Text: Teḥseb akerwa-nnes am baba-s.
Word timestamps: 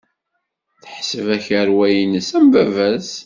Teḥseb 0.83 1.27
akerwa-nnes 1.35 2.29
am 2.37 2.45
baba-s. 2.53 3.11